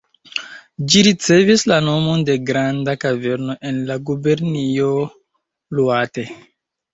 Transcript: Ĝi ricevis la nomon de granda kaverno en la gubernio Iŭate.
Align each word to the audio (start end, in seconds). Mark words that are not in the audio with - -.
Ĝi 0.93 1.01
ricevis 1.07 1.65
la 1.71 1.77
nomon 1.87 2.23
de 2.29 2.37
granda 2.47 2.95
kaverno 3.03 3.57
en 3.71 3.77
la 3.91 3.99
gubernio 4.09 4.89
Iŭate. 5.05 6.27